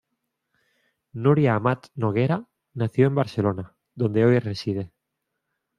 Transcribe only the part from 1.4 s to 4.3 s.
Amat Noguera nació en Barcelona, donde